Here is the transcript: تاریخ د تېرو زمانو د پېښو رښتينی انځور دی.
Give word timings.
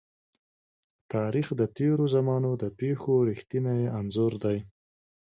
تاریخ 1.13 1.47
د 1.59 1.61
تېرو 1.77 2.05
زمانو 2.15 2.51
د 2.61 2.63
پېښو 2.79 3.13
رښتينی 3.29 3.81
انځور 3.99 4.33
دی. 4.43 4.57